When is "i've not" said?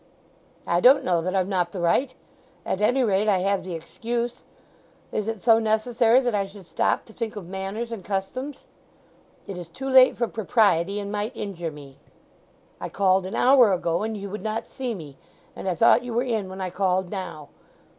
1.35-1.71